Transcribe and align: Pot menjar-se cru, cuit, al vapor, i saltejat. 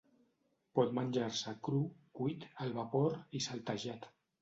Pot 0.79 0.95
menjar-se 0.99 1.53
cru, 1.69 1.83
cuit, 2.21 2.51
al 2.67 2.77
vapor, 2.81 3.23
i 3.43 3.47
saltejat. 3.51 4.15